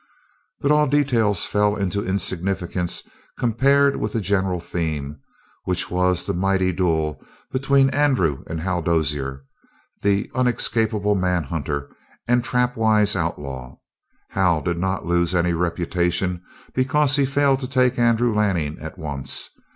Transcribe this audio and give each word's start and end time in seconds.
But 0.61 0.71
all 0.71 0.87
details 0.87 1.45
fell 1.45 1.75
into 1.75 2.03
insignificance 2.03 3.03
compared 3.37 3.97
with 3.97 4.13
the 4.13 4.19
general 4.19 4.59
theme, 4.59 5.19
which 5.65 5.91
was 5.91 6.25
the 6.25 6.33
mighty 6.33 6.71
duel 6.71 7.23
between 7.51 7.91
Andrew 7.91 8.43
and 8.47 8.59
Hal 8.61 8.81
Dozier 8.81 9.45
the 10.01 10.31
unescapable 10.33 11.13
manhunter 11.13 11.87
and 12.27 12.41
the 12.41 12.47
trapwise 12.47 13.15
outlaw. 13.15 13.77
Hal 14.29 14.63
did 14.63 14.79
not 14.79 15.05
lose 15.05 15.35
any 15.35 15.53
reputation 15.53 16.41
because 16.73 17.15
he 17.15 17.25
failed 17.27 17.59
to 17.59 17.67
take 17.67 17.99
Andrew 17.99 18.33
Lanning 18.33 18.79
at 18.79 18.97
once. 18.97 19.51